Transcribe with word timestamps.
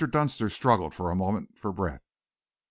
Dunster 0.09 0.49
struggled 0.49 0.95
for 0.95 1.11
a 1.11 1.15
moment 1.15 1.55
for 1.55 1.71
breath. 1.71 2.01